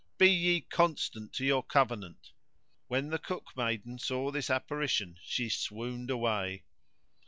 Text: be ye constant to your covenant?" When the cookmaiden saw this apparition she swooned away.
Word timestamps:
be 0.17 0.27
ye 0.31 0.61
constant 0.61 1.31
to 1.31 1.45
your 1.45 1.61
covenant?" 1.61 2.31
When 2.87 3.09
the 3.09 3.19
cookmaiden 3.19 3.99
saw 3.99 4.31
this 4.31 4.49
apparition 4.49 5.19
she 5.21 5.47
swooned 5.47 6.09
away. 6.09 6.63